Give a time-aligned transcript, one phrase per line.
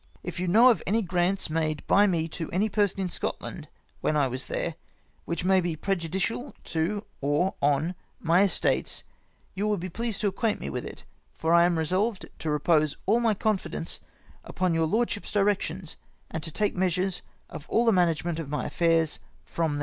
[0.23, 3.67] If you know of any grants made by me to any person in Scotland
[3.99, 4.73] when I was there,
[5.25, 9.03] which may be prejudicial to or on my estates,
[9.53, 11.03] you will be pleased to acquaint me with it;
[11.35, 14.01] for I am resolved to repose all my confidence
[14.43, 15.97] upon your lordship's directions,
[16.31, 19.79] and to take measures of all the management of my affairs from them.